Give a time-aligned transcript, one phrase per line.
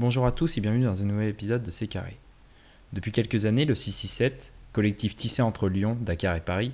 [0.00, 2.18] Bonjour à tous et bienvenue dans un nouvel épisode de C'est Carré.
[2.92, 6.70] Depuis quelques années, le 667, collectif tissé entre Lyon, Dakar et Paris,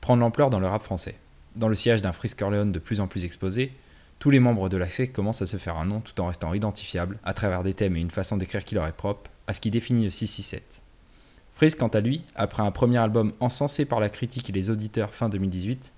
[0.00, 1.16] prend de l'ampleur dans le rap français.
[1.56, 3.72] Dans le siège d'un Frisk de plus en plus exposé,
[4.20, 6.54] tous les membres de la secte commencent à se faire un nom tout en restant
[6.54, 9.60] identifiables à travers des thèmes et une façon d'écrire qui leur est propre à ce
[9.60, 10.82] qui définit le 667.
[11.54, 15.12] Frisk, quant à lui, après un premier album encensé par la critique et les auditeurs
[15.12, 15.92] fin 2018,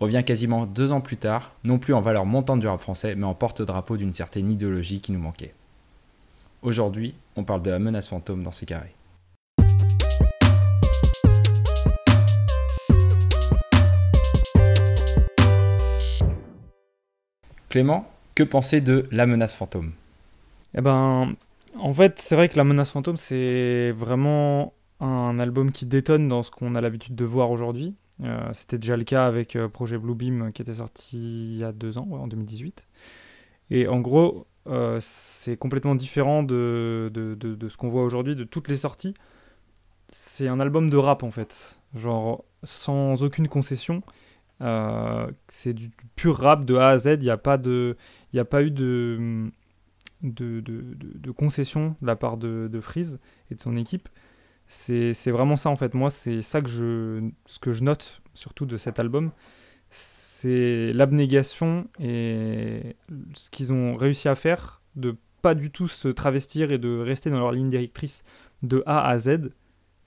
[0.00, 3.26] revient quasiment deux ans plus tard, non plus en valeur montante du rap français, mais
[3.26, 5.52] en porte-drapeau d'une certaine idéologie qui nous manquait.
[6.64, 8.94] Aujourd'hui, on parle de la menace fantôme dans ces carrés.
[17.68, 19.92] Clément, que penser de La menace fantôme?
[20.74, 21.34] Eh ben,
[21.78, 26.42] en fait, c'est vrai que La menace fantôme, c'est vraiment un album qui détonne dans
[26.42, 27.94] ce qu'on a l'habitude de voir aujourd'hui.
[28.22, 31.72] Euh, c'était déjà le cas avec euh, Projet Bluebeam qui était sorti il y a
[31.72, 32.86] deux ans, en 2018.
[33.70, 38.44] Et en gros, euh, c'est complètement différent de, de, de, ce qu'on voit aujourd'hui, de
[38.44, 39.14] toutes les sorties.
[40.08, 44.02] C'est un album de rap en fait, genre sans aucune concession.
[44.60, 48.62] Euh, c'est du pur rap de A à Z, il n'y a, pas a pas
[48.62, 49.50] eu de,
[50.22, 53.18] de, de, concession de la part de, de Freeze
[53.50, 54.08] et de son équipe.
[54.66, 55.94] C'est vraiment ça en fait.
[55.94, 59.30] Moi, c'est ça que je, ce que je note surtout de cet album
[60.44, 62.96] c'est l'abnégation et
[63.34, 67.30] ce qu'ils ont réussi à faire de pas du tout se travestir et de rester
[67.30, 68.24] dans leur ligne directrice
[68.62, 69.50] de A à Z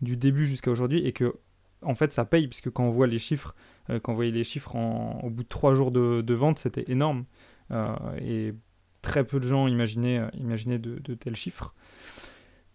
[0.02, 1.36] du début jusqu'à aujourd'hui et que
[1.84, 3.56] en fait ça paye puisque quand on voit les chiffres
[3.90, 7.26] euh, quand on voyait les chiffres au bout de trois jours de, vente c'était énorme
[7.72, 8.54] euh, et
[9.02, 11.74] très peu de gens imaginaient, euh, imaginaient de, tels chiffres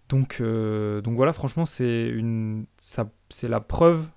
[0.09, 4.09] donc, donc voilà franchement c'est une c'est la preuve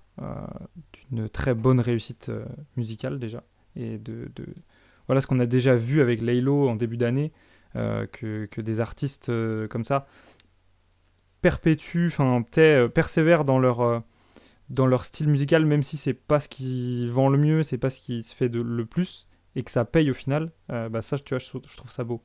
[1.11, 2.45] d'une très bonne réussite euh,
[2.77, 3.43] musicale déjà.
[3.75, 4.29] Et de...
[5.07, 7.31] voilà ce qu'on a déjà vu avec Laylo en début d'année,
[7.75, 10.07] euh, que, que, des artistes euh, comme ça
[11.41, 12.43] perpétuent, enfin
[12.93, 14.03] persévèrent dans leur
[14.69, 17.91] dans leur style musical, même si c'est pas ce qui vend le mieux, c'est pas
[17.91, 21.17] ce qui se fait de, le plus, et que ça paye au final, bah ça,
[21.17, 22.23] je, trouve ça beau.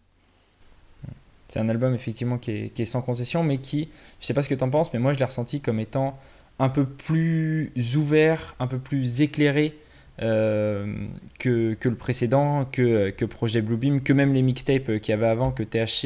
[1.48, 3.90] C'est un album effectivement qui est, sans concession, mais qui,
[4.20, 6.18] je sais pas ce que tu en penses, mais moi je l'ai ressenti comme étant
[6.60, 9.89] un peu plus ouvert, un peu plus éclairé euh,
[10.20, 15.26] que, que, le précédent, que, que Projet Bluebeam, que même les mixtapes qu'il y avait
[15.26, 16.04] avant, que THC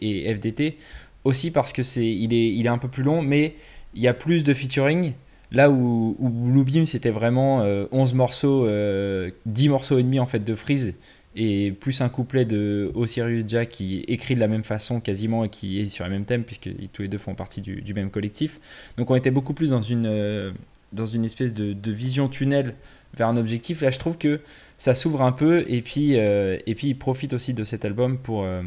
[0.00, 0.76] et, FDT.
[1.24, 3.54] Aussi parce que c'est il est, il est un peu plus long, mais
[3.94, 5.12] il y a plus de featuring.
[5.52, 7.58] Là où, Bluebeam c'était vraiment
[7.92, 10.94] 11 euh, morceaux, 10 euh, morceaux et demi en fait de freeze
[11.36, 15.48] et plus un couplet de Osiris Jack qui écrit de la même façon quasiment et
[15.48, 18.10] qui est sur le même thème puisque tous les deux font partie du, du même
[18.10, 18.60] collectif.
[18.96, 20.52] Donc on était beaucoup plus dans une, euh,
[20.94, 22.74] dans une espèce de, de, vision tunnel
[23.16, 23.82] vers un objectif.
[23.82, 24.40] Là je trouve que
[24.76, 28.18] ça s'ouvre un peu et puis, euh, et puis il profite aussi de cet album
[28.18, 28.62] pour, euh,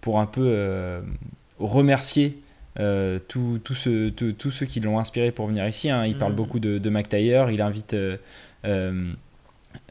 [0.00, 1.00] pour un peu
[1.58, 2.38] remercier
[3.28, 4.12] tous ceux,
[4.50, 5.90] ceux qui l'ont inspiré pour venir ici.
[5.90, 6.06] Hein.
[6.06, 6.36] Il parle mmh.
[6.36, 7.94] beaucoup de, de Mac il invite...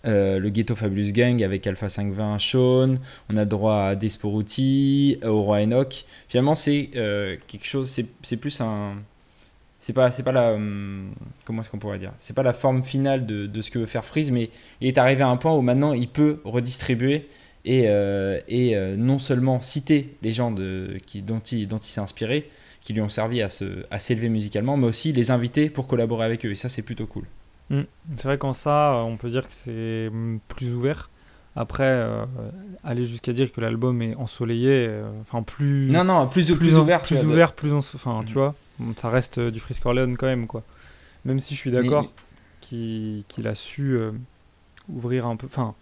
[0.06, 2.96] Euh, le Ghetto Fabulous Gang avec Alpha 520 Sean,
[3.30, 6.06] on a droit à Desporuti, au Roi Enoch.
[6.30, 8.96] Finalement, c'est euh, quelque chose, c'est plus un.
[9.80, 10.54] C'est pas, pas la.
[10.54, 11.12] Hum,
[11.46, 12.12] comment est-ce qu'on pourrait dire?
[12.20, 14.50] C'est pas la forme finale de, de, ce que veut faire Freeze, mais
[14.82, 17.28] il est arrivé à un point où maintenant il peut redistribuer
[17.66, 22.02] et, euh, et non seulement citer les gens de, qui, dont il, dont il s'est
[22.02, 22.50] inspiré,
[22.82, 26.46] qui lui ont servi à s'élever à musicalement, mais aussi les inviter pour collaborer avec
[26.46, 26.52] eux.
[26.52, 27.24] Et ça, c'est plutôt cool.
[27.70, 27.82] Mm.
[28.18, 30.10] C'est vrai qu'en ça, on peut dire que c'est
[30.48, 31.10] plus ouvert.
[31.56, 32.26] Après, euh,
[32.84, 35.90] aller jusqu'à dire que l'album est ensoleillé, euh, enfin plus.
[35.92, 37.02] Non, non, plus, plus, ouvert.
[37.02, 37.74] Plus ouvert, plus.
[37.74, 38.38] Enfin, tu mm.
[38.38, 38.56] vois,
[38.98, 40.64] ça reste euh, du Frisk Orleans quand même, quoi.
[41.26, 42.12] Même si je suis d'accord
[42.62, 43.98] qu'il a su
[44.88, 45.48] ouvrir un peu.
[45.48, 45.76] Enfin,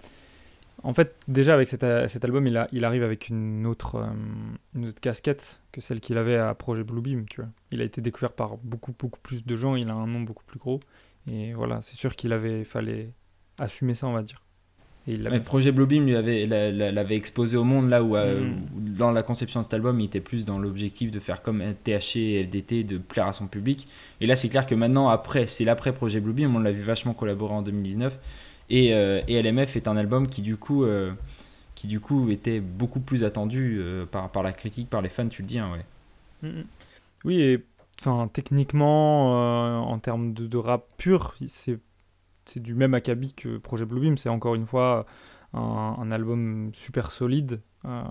[0.84, 4.04] en fait, déjà avec cet, cet album, il, a, il arrive avec une autre,
[4.74, 7.50] une autre casquette que celle qu'il avait à Projet Bluebeam, tu vois.
[7.72, 10.46] Il a été découvert par beaucoup, beaucoup plus de gens, il a un nom beaucoup
[10.46, 10.80] plus gros.
[11.30, 13.12] Et voilà, c'est sûr qu'il avait fallait
[13.60, 14.42] assumer ça, on va dire.
[15.08, 18.54] Il le projet Bluebeam lui avait l'avait exposé au monde là euh, mm.
[18.76, 21.64] où, dans la conception de cet album il était plus dans l'objectif de faire comme
[21.84, 23.88] THC et FDT de plaire à son public
[24.20, 27.14] et là c'est clair que maintenant après c'est l'après projet Bluebeam on l'a vu vachement
[27.14, 28.20] collaborer en 2019
[28.70, 31.14] et, euh, et, LMF est un album qui du coup euh,
[31.76, 33.82] qui du coup était beaucoup plus attendu
[34.12, 36.50] par, par la critique par les fans tu le dis hein, ouais.
[36.50, 36.64] Mm, mm.
[37.24, 37.64] oui et
[38.02, 41.80] enfin, techniquement, en termes de, rap pur, c'est
[42.56, 44.18] du même acabit que Projet Bluebeam.
[44.18, 45.06] C'est encore une fois
[45.54, 47.62] un, album super solide.
[47.86, 48.02] Euh,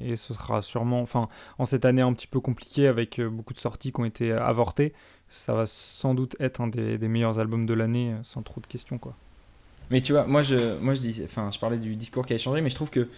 [0.00, 3.52] et ce sera sûrement, enfin, en cette année un petit peu compliquée avec euh, beaucoup
[3.52, 4.92] de sorties qui ont été avortées,
[5.28, 8.98] ça va sans doute être un des, meilleurs albums de l'année, sans trop de questions,
[8.98, 9.14] quoi.
[9.90, 12.38] Mais tu vois, moi je, moi je dis, enfin, je parlais du discours qui a
[12.38, 13.08] changé, mais je trouve que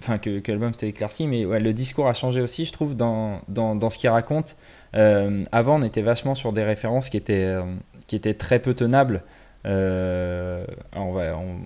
[0.00, 3.76] enfin que, l'album s'est éclairci, mais le discours a changé aussi, je trouve, dans, dans,
[3.76, 4.56] dans ce qu'il raconte.
[4.92, 7.56] avant, on était vachement sur des références qui étaient,
[8.06, 9.22] qui étaient très peu tenables.
[9.66, 10.64] Euh,
[10.94, 11.16] on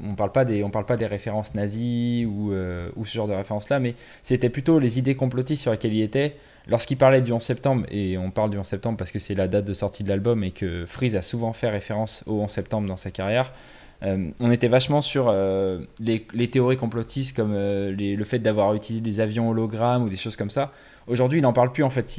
[0.08, 2.54] on, parle pas des, on parle pas des références nazies ou,
[2.96, 6.02] ou ce genre de références là, mais c'était plutôt les idées complotistes sur lesquelles il
[6.02, 6.36] était.
[6.66, 9.48] Lorsqu'il parlait du 11 septembre, et on parle du 11 septembre parce que c'est la
[9.48, 12.86] date de sortie de l'album et que Freeze a souvent fait référence au 11 septembre
[12.86, 13.52] dans sa carrière,
[14.02, 19.02] euh, on était vachement sur euh, les, théories complotistes comme euh, le fait d'avoir utilisé
[19.02, 20.72] des avions hologrammes ou des choses comme ça.
[21.06, 22.18] Aujourd'hui, il n'en parle plus en fait.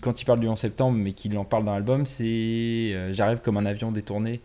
[0.00, 3.56] quand il parle du 11 septembre, mais qu'il en parle dans l'album, c'est j'arrive comme
[3.56, 4.40] un avion détourné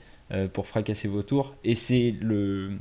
[0.53, 1.55] pour fracasser vos tours.
[1.63, 2.71] Et c'est le.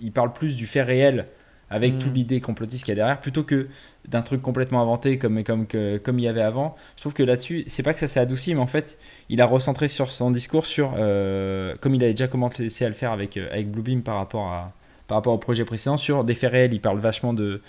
[0.00, 1.26] Il parle plus du fait réel
[1.72, 2.14] avec toute mm.
[2.14, 3.68] l'idée complotiste qu'il y a derrière, plutôt que
[4.06, 6.76] d'un truc complètement inventé comme, comme, comme il y avait avant.
[6.96, 8.98] Je trouve que là-dessus, c'est pas que ça s'est adouci, mais en fait,
[9.28, 12.94] il a recentré sur son discours sur, euh, comme il avait déjà commencé à le
[12.94, 14.72] faire avec, euh, avec Bluebeam par rapport, à,
[15.08, 16.74] par rapport au projet précédent, sur des faits réels.
[16.74, 17.62] Il parle vachement de,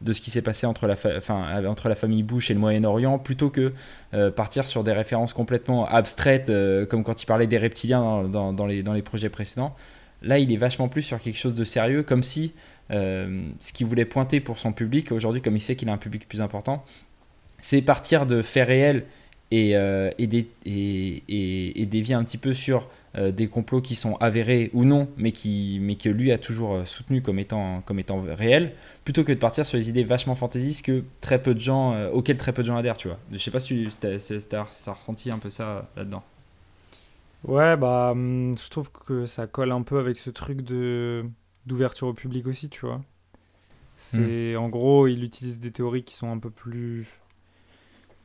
[0.00, 3.18] de ce qui s'est passé entre la, enfin, entre la famille Bush et le Moyen-Orient,
[3.18, 3.74] plutôt que
[4.14, 6.50] euh, partir sur des références complètement abstraites,
[6.88, 9.76] comme quand il parlait des reptiliens dans, dans, dans, les, dans les projets précédents.
[10.22, 13.86] Là, il est vachement plus sur quelque chose de sérieux, comme si euh, ce qu'il
[13.86, 16.84] voulait pointer pour son public, aujourd'hui, comme il sait qu'il a un public plus important,
[17.60, 19.06] c'est partir de faits réels
[19.50, 24.70] et, euh, et, et, dévier un petit peu sur euh, des complots qui sont avérés
[24.72, 28.72] ou non, mais, qui, mais que lui a toujours soutenu comme étant, comme étant réels,
[29.04, 32.38] plutôt que de partir sur des idées vachement fantaisistes que très peu de gens, auxquelles
[32.38, 33.18] très peu de gens adhèrent, tu vois.
[33.32, 36.22] Je sais pas si tu as, ressenti un peu ça là-dedans.
[37.42, 41.24] Ouais, bah, hum, je trouve que ça colle un peu avec ce truc de
[41.66, 43.00] d'ouverture au public aussi, tu vois.
[43.96, 47.06] C'est en gros, il utilise des théories qui sont un peu plus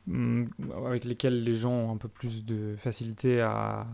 [0.06, 0.46] hmm,
[0.86, 3.86] avec lesquelles les gens ont un peu plus de facilité à,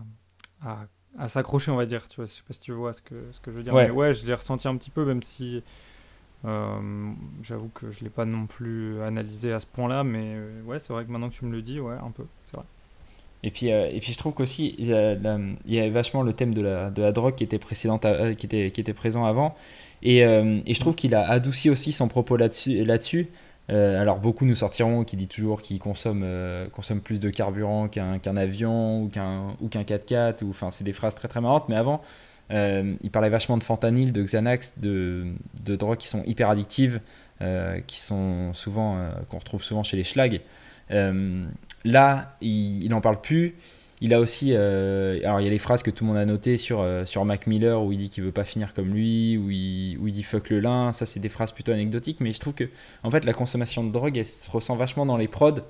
[0.61, 0.85] à,
[1.17, 2.07] à s'accrocher, on va dire.
[2.07, 3.73] Tu vois, je sais pas si tu vois ce que, ce que je veux dire.
[3.73, 5.61] Ouais, ouais je l'ai ressenti un petit peu, même si
[6.45, 10.79] euh, j'avoue que je l'ai pas non plus analysé à ce point-là, mais euh, ouais,
[10.79, 12.25] c'est vrai que maintenant que tu me le dis, ouais, un peu.
[13.43, 16.61] Et puis, euh, et puis je trouve qu'aussi, il, y avait vachement le thème de
[16.61, 19.55] la, de la drogue qui était, précédente euh, qui, était, qui était présent avant.
[20.01, 22.85] Et, euh, et je trouve qu'il a adouci aussi son propos là-dessus.
[22.85, 23.27] Là -dessus.
[23.69, 26.25] alors beaucoup nous sortiront qui dit toujours qu'il consomme,
[26.71, 30.43] consomme plus de carburant qu'un avion ou qu'un qu'un 4x4.
[30.49, 31.67] Enfin, c'est des phrases très très marrantes.
[31.69, 32.01] Mais avant,
[32.49, 35.25] il parlait vachement de fentanyl, de Xanax, de,
[35.65, 36.99] de drogues qui sont hyper addictives,
[37.87, 38.97] qui sont souvent
[39.29, 40.41] qu'on retrouve souvent chez les schlags.
[41.85, 43.55] Là, il n'en parle plus.
[44.03, 44.49] Il a aussi.
[44.51, 47.05] Euh, alors, il y a les phrases que tout le monde a notées sur, euh,
[47.05, 50.23] sur Mac Miller où il dit qu'il veut pas finir comme lui, où il, dit
[50.23, 50.91] fuck le lin.
[50.91, 52.65] Ça, c'est des phrases plutôt anecdotiques, mais je trouve que,
[53.03, 55.61] en fait, la consommation de drogue, elle se ressent vachement dans les prods.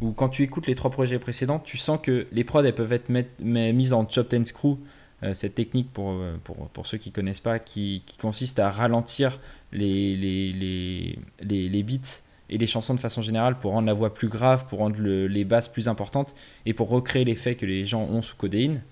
[0.00, 2.94] Où quand tu écoutes les trois projets précédents, tu sens que les prods, elles peuvent
[2.94, 3.10] être
[3.40, 4.78] mises en chop and screw.
[5.22, 9.38] Euh, cette technique, pour, pour, pour, ceux qui connaissent pas, qui, qui consiste à ralentir
[9.70, 12.22] les, les, les, les, les beats
[12.52, 15.44] et les chansons de façon générale pour rendre la voix plus grave, pour rendre les
[15.44, 16.34] basses plus importantes
[16.66, 18.82] et pour recréer l'effet que les gens ont sous codéine.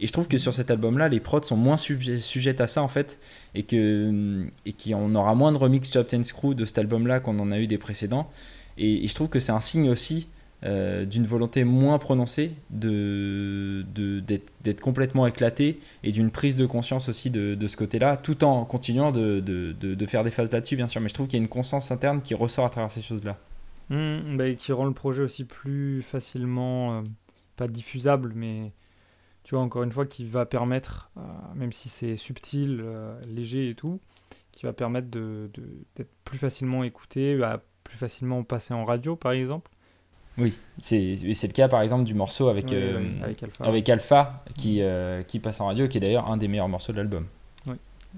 [0.00, 2.88] Et je trouve que sur cet album-là, les prods sont moins sujettes à ça en
[2.88, 3.20] fait,
[3.54, 7.38] et que et qu'on aura moins de remix Chop and Screw de cet album-là qu'on
[7.38, 8.28] en a eu des précédents.
[8.76, 10.26] et je trouve que c'est un signe aussi
[10.66, 13.84] euh, d'une volonté moins prononcée de,
[14.62, 18.64] d'être, complètement éclaté et d'une prise de conscience aussi de, de ce côté-là, tout en
[18.64, 21.02] continuant de, de, faire des phases là-dessus, bien sûr.
[21.02, 23.38] Mais je trouve qu'il y a une conscience interne qui ressort à travers ces choses-là.
[23.90, 27.02] Mmh, bah, et qui rend le projet aussi plus facilement, euh,
[27.56, 28.72] pas diffusable, mais
[29.42, 31.20] tu vois, encore une fois, qui va permettre, euh,
[31.54, 32.82] même si c'est subtil,
[33.28, 34.00] léger et tout,
[34.50, 37.38] qui va permettre d'être plus facilement écouté,
[37.82, 39.70] plus facilement passer en radio, par exemple.
[40.36, 43.00] Oui, c'est le cas par exemple du morceau avec, euh,
[43.60, 44.42] avec, Alpha.
[44.56, 47.26] qui, euh, qui passe en radio, qui est d'ailleurs un des meilleurs morceaux de l'album.
[47.66, 47.76] Oui,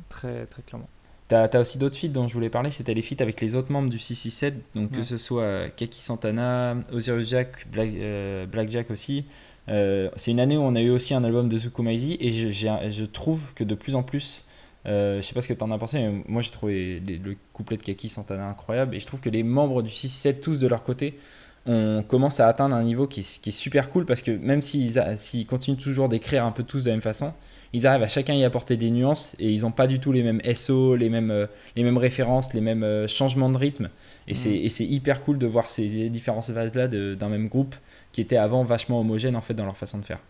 [0.09, 0.89] très, très clairement.
[1.29, 3.73] T'as as aussi d'autres feats dont je voulais parler, c'était les feats avec les autres
[3.73, 9.25] membres du 667, donc que ce soit Kaki Santana, Osiris Jack, Black, euh, Jack aussi.
[9.67, 13.05] c'est une année où on a eu aussi un album de Zukumaizi et je, je,
[13.05, 14.47] trouve que de plus en plus,
[14.85, 17.83] je sais pas ce que t'en as pensé, mais moi j'ai trouvé le couplet de
[17.83, 21.19] Kaki Santana incroyable et je trouve que les membres du 667, tous de leur côté,
[21.67, 25.77] on commence à atteindre un niveau qui, est super cool parce que même s'ils continuent
[25.77, 27.35] toujours d'écrire un peu tous de la même façon,
[27.73, 30.23] ils arrivent à chacun y apporter des nuances et ils n'ont pas du tout les
[30.23, 33.91] mêmes SO, les mêmes, euh, les mêmes références, les mêmes euh, changements de rythme.
[34.29, 34.31] Mm.
[34.31, 37.75] Et c'est hyper cool de voir ces différentes phases-là d'un même groupe
[38.13, 40.21] qui étaient avant vachement homogènes en fait dans leur façon de faire.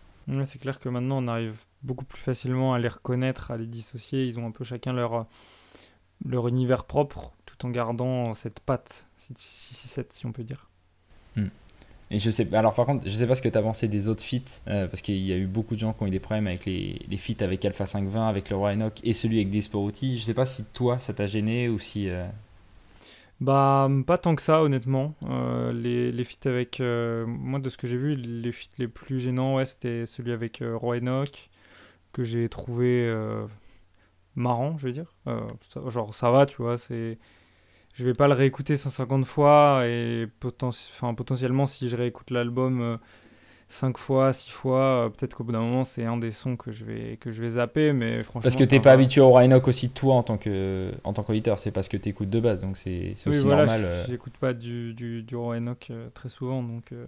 [0.45, 4.25] c'est clair que maintenant on arrive beaucoup plus facilement à les reconnaître, à les dissocier.
[4.25, 5.27] Ils ont un peu chacun leur,
[6.25, 10.67] leur univers propre tout en gardant cette patte, cette 6 si on peut dire.
[11.37, 11.47] Hmm.
[12.11, 14.07] Et je sais, alors par contre, je sais pas ce que tu as pensé des
[14.09, 16.19] autres feats, euh, parce qu'il y a eu beaucoup de gens qui ont eu des
[16.19, 19.51] problèmes avec les, les feats avec Alpha 520, avec le Roi Enoch et celui avec
[19.51, 20.17] Desporuti.
[20.17, 22.09] Je sais pas si toi ça t'a gêné ou si.
[22.09, 22.27] euh,
[23.39, 25.13] Bah, pas tant que ça, honnêtement.
[25.23, 26.79] Euh, les, les feats avec.
[26.79, 30.63] moi, de ce que j'ai vu, les feats les plus gênants, ouais, c'était celui avec
[30.65, 31.49] Roy Enoch,
[32.13, 33.09] que j'ai trouvé
[34.35, 35.13] marrant, je veux dire.
[35.87, 37.17] Genre, ça va, tu vois, c'est.
[37.97, 42.95] Je vais pas le réécouter 150 fois, et poten- enfin, potentiellement, si je réécoute l'album
[43.69, 46.71] 5 fois, 6 fois, euh, peut-être qu'au bout d'un moment, c'est un des sons que
[46.71, 48.41] je vais, que je vais zapper, mais franchement.
[48.43, 51.23] Parce que t'es pas habitué au Roi Enoch aussi toi en tant que en tant
[51.23, 53.81] qu'auditeur, c'est parce que t'écoutes de base, donc c'est Oui, aussi voilà, normal.
[53.81, 54.05] je- euh.
[54.09, 57.07] j'écoute pas du, du, du euh, très souvent, donc euh,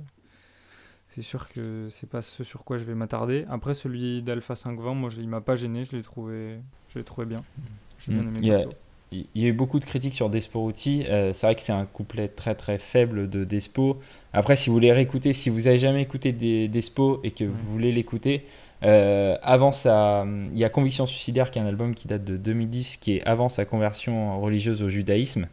[1.09, 3.45] c'est sûr que c'est pas ce sur quoi je vais m'attarder.
[3.47, 6.57] Après, celui d'Alpha 520, moi, je, il m'a pas gêné, je l'ai trouvé,
[6.89, 7.43] je l'ai trouvé bien.
[7.99, 8.27] J'ai bien Mm.
[8.27, 8.88] aimé le.
[9.11, 11.05] Il y a eu beaucoup de critiques sur Desporuti.
[11.09, 13.99] Euh, c'est vrai que c'est un couplet très très faible de Despo.
[14.33, 17.71] Après, si vous voulez réécouter, si vous avez jamais écouté des Despo et que vous
[17.71, 18.45] voulez l'écouter,
[18.83, 22.37] euh, avant sa, il y a Conviction suicidaire qui est un album qui date de
[22.37, 25.47] 2010, qui est avant sa conversion religieuse au judaïsme.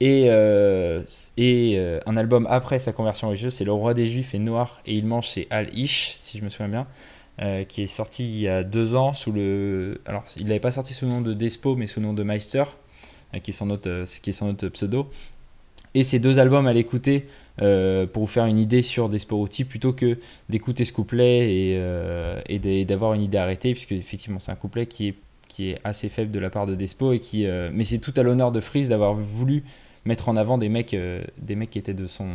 [0.00, 1.02] Et, euh,
[1.36, 4.80] et euh, un album après sa conversion religieuse, c'est Le Roi des Juifs et Noir
[4.84, 6.86] et il mange chez Al Ish, si je me souviens bien,
[7.42, 10.00] euh, qui est sorti il y a deux ans sous le.
[10.06, 12.22] Alors, il n'avait pas sorti sous le nom de Despo, mais sous le nom de
[12.22, 12.64] Meister,
[13.34, 15.10] euh, qui est son autre, euh, qui est son autre pseudo.
[15.94, 20.18] Et ces deux albums à l'écouter pour vous faire une idée sur Desporuti plutôt que
[20.48, 21.72] d'écouter ce couplet et,
[22.48, 25.14] et d'a- d'avoir une idée arrêtée, puisque effectivement c'est un couplet qui est,
[25.48, 27.44] qui est assez faible de la part de Despo, et qui,
[27.74, 29.64] mais c'est tout à l'honneur de Freeze d'avoir voulu
[30.06, 30.96] mettre en avant des mecs,
[31.36, 32.30] des mecs qui, étaient de son,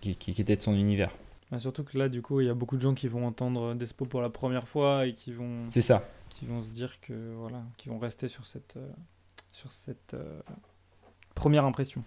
[0.00, 1.10] qui étaient de son univers.
[1.50, 3.74] Bah, surtout que là, du coup, il y a beaucoup de gens qui vont entendre
[3.74, 6.02] Despo pour la première fois et qui vont, C'est ça.
[6.30, 8.88] qui vont se dire que voilà, qui vont rester sur cette, euh,
[9.52, 10.40] sur cette euh,
[11.34, 12.02] première impression.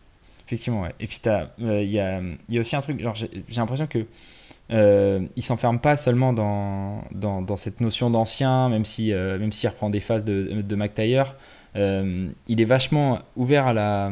[0.45, 0.95] Effectivement, ouais.
[0.99, 1.47] Et puis, euh,
[1.83, 4.05] il y, a, y a aussi un truc, genre, j'ai, j'ai l'impression que
[4.71, 9.69] euh, il s'enferme pas seulement dans, dans, dans cette notion d'ancien, même si même s'il
[9.69, 11.35] reprend des phases de, de McTyre,
[11.75, 14.11] il est vachement ouvert à la,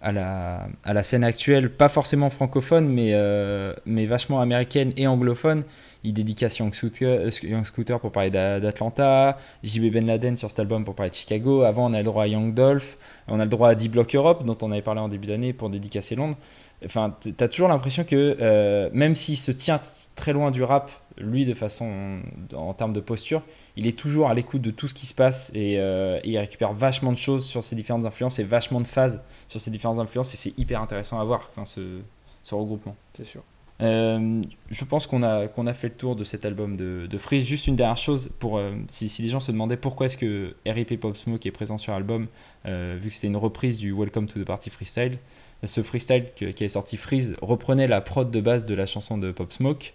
[0.00, 5.06] à la, à la scène actuelle, pas forcément francophone, mais, euh, mais vachement américaine et
[5.06, 5.64] anglophone.
[6.04, 10.84] Il dédicace Young Scooter, euh, pour parler d'A- d'Atlanta, JB Ben Laden sur cet album
[10.84, 11.62] pour parler de Chicago.
[11.62, 12.96] Avant, on a le droit à Young Dolph,
[13.28, 15.68] on a le droit à D-Block Europe, dont on avait parlé en début d'année pour
[15.70, 16.36] dédicacer Londres.
[16.84, 19.80] Enfin, t'as toujours l'impression que euh, même s'il se tient
[20.14, 22.20] très loin du rap, lui de façon
[22.56, 23.42] en termes de posture,
[23.76, 26.38] il est toujours à l'écoute de tout ce qui se passe et, euh, et il
[26.38, 29.98] récupère vachement de choses sur ses différentes influences et vachement de phases sur ses différentes
[29.98, 32.96] influences et c'est hyper intéressant à voir enfin, ce regroupement.
[33.12, 33.42] C'est sûr.
[33.82, 37.46] Euh, je pense qu'on a, a fait le tour de cet album de, Freeze.
[37.46, 40.96] Juste une dernière chose, pour, euh, si, si gens se demandaient pourquoi est-ce que R.I.P.
[40.96, 42.26] Pop Smoke est présent sur l'album,
[42.66, 45.18] euh, vu que c'était une reprise du Welcome to the Party Freestyle,
[45.62, 49.30] ce freestyle qui est sorti Freeze reprenait la prod de base de la chanson de
[49.30, 49.92] Pop Smoke.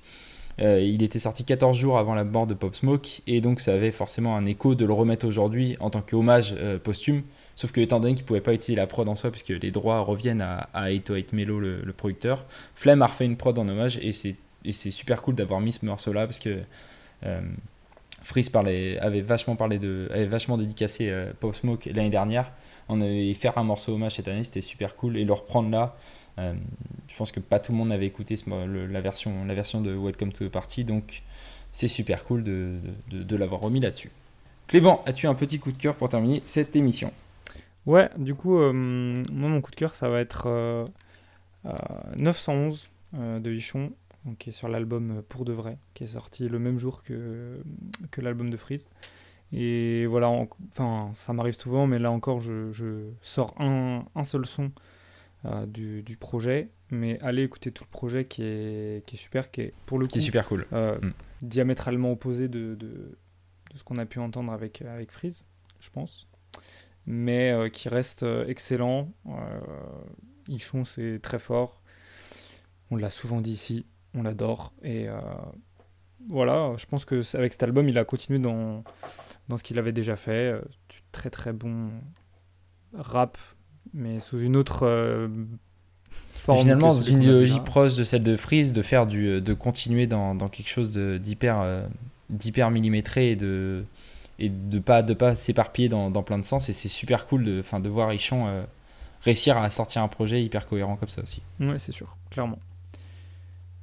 [0.60, 3.90] Il était sorti 14 jours avant la mort de Pop Smoke et donc ça avait
[3.90, 7.24] forcément un écho de le remettre aujourd'hui en tant qu'hommage posthume.
[7.56, 9.72] Sauf que étant donné qu'il ne pouvait pas utiliser la prod en soi puisque les
[9.72, 12.44] droits reviennent à, à 808 Melo le, producteur,
[12.76, 14.36] Flemme a refait une prod en hommage et c'est
[14.92, 16.60] super cool d'avoir mis ce morceau là parce que
[17.26, 17.42] euh,
[18.24, 22.52] Freeze avait vachement parlé de avait vachement dédicacé euh, Pop Smoke l'année dernière.
[22.90, 25.96] On avait faire un morceau hommage cette année c'était super cool et le reprendre là
[26.40, 26.54] euh,
[27.08, 28.44] je pense que pas tout le monde avait écouté ce
[28.92, 29.02] la
[29.56, 31.22] version de Welcome to the Party donc
[31.72, 32.80] c'est super cool de-
[33.12, 34.12] de l'avoir remis là-dessus.
[34.68, 37.12] Clément as-tu un petit coup de cœur pour terminer cette émission?
[37.86, 40.86] Ouais, du coup, euh, moi, mon coup de cœur, ça va être euh,
[41.66, 41.72] euh,
[42.18, 43.92] 911 euh, de Hichon,
[44.26, 47.62] donc, qui est sur l'album Pour de vrai, qui est sorti le même jour que,
[48.12, 48.90] que l'album de Freeze.
[49.54, 54.24] Et voilà, en- enfin, ça m'arrive souvent, mais là encore, je, je sors un, un
[54.24, 54.72] seul son
[55.68, 59.62] du, du projet, mais allez écouter tout le projet qui est, qui est super, qui
[59.62, 61.12] est pour le qui est coup super cool Mm.
[61.44, 63.18] diamétralement opposé de, de, de
[63.76, 65.46] ce qu'on a pu entendre avec, avec Freeze,
[65.80, 66.28] je pense.
[67.08, 69.10] Mais euh, qui reste euh, excellent.
[69.28, 69.32] Euh,
[70.50, 71.82] Ichon, c'est très fort.
[72.92, 74.74] On l'a souvent dit ici, on l'adore.
[74.84, 75.08] Et
[76.30, 78.84] voilà, je pense que avec cet album, il a continué dans,
[79.50, 80.54] dans ce qu'il avait déjà fait.
[80.90, 81.90] Du très très bon
[82.94, 83.38] rap,
[83.94, 84.88] mais sous une autre
[86.36, 86.60] forme.
[86.60, 90.36] Finalement, dans une idéologie proche de celle de Freeze, de faire du, de continuer dans,
[90.36, 91.88] dans quelque chose de- d'hyper, euh,
[92.30, 93.84] d'hyper millimétré et de,
[94.40, 96.70] et de pas, de pas s'éparpiller dans, dans plein de sens.
[96.70, 98.64] Et c'est super cool de, enfin, de voir Ichon euh,
[99.22, 101.42] réussir à sortir un projet hyper cohérent comme ça aussi.
[101.60, 102.60] Ouais, c'est sûr, clairement.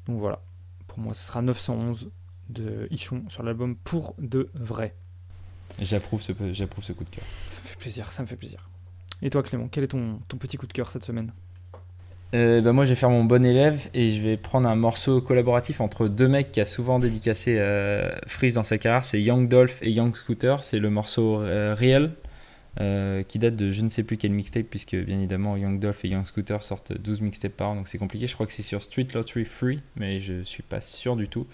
[0.06, 0.40] Donc voilà,
[0.86, 2.10] pour moi, ce sera 911
[2.48, 4.94] de Ichon sur l'album Pour de vrai.
[5.80, 7.24] J'approuve ce, j'approuve ce coup de cœur.
[7.48, 8.68] Ça me fait plaisir, ça me fait plaisir.
[9.22, 11.32] Et toi, Clément, quel est ton, ton petit coup de cœur cette semaine?
[12.34, 15.20] Euh, bah moi, je vais faire mon bon élève et je vais prendre un morceau
[15.20, 19.04] collaboratif entre deux mecs qui a souvent dédicacé euh, Freeze dans sa carrière.
[19.04, 20.64] C'est Young Dolph et Young Scooter.
[20.64, 22.12] C'est le morceau euh, Real
[22.80, 26.06] euh, qui date de je ne sais plus quel mixtape, puisque bien évidemment Young Dolph
[26.06, 28.26] et Young Scooter sortent 12 mixtapes par an, donc c'est compliqué.
[28.26, 31.46] Je crois que c'est sur Street Lottery Free, mais je suis pas sûr du tout.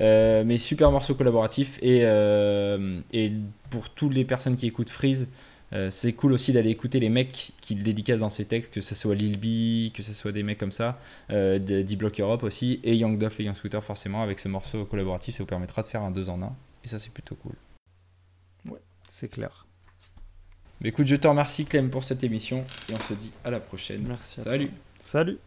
[0.00, 2.02] Euh, mais super morceau collaboratif et,
[3.12, 3.32] et
[3.70, 5.26] pour toutes les personnes qui écoutent Freeze.
[5.72, 8.80] Euh, c'est cool aussi d'aller écouter les mecs qui le dédicacent dans ses textes, que
[8.80, 10.98] ce soit Lil B, que ce soit des mecs comme ça,
[11.30, 15.36] euh, D-Block Europe aussi, et Young Dolph et Young Scooter forcément, avec ce morceau collaboratif,
[15.36, 17.54] ça vous permettra de faire un 2 en 1, et ça c'est plutôt cool.
[19.08, 19.66] C'est clair.
[20.80, 23.58] Mais écoute, je te remercie Clem pour cette émission, et on se dit à la
[23.58, 24.04] prochaine.
[24.06, 24.40] Merci.
[24.40, 24.78] à Salut toi.
[25.00, 25.38] Salut.